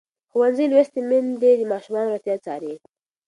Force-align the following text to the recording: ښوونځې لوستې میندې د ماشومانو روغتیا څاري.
ښوونځې 0.31 0.65
لوستې 0.71 0.99
میندې 1.09 1.51
د 1.57 1.61
ماشومانو 1.71 2.11
روغتیا 2.13 2.35
څاري. 2.45 2.73